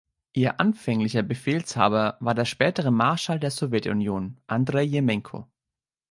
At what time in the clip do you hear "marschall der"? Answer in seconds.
2.89-3.51